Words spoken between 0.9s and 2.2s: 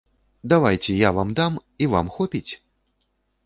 я вам дам, і вам